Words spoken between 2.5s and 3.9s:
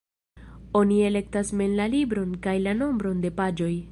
la nombron de paĝoj.